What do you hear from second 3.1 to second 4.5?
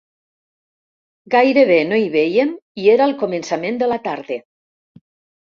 el començament de la tarda.